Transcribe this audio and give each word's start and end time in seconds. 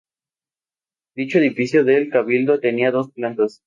Dicho 1.15 1.37
edificio 1.37 1.83
del 1.83 2.09
Cabildo 2.09 2.59
tenía 2.59 2.89
dos 2.89 3.11
plantas. 3.11 3.59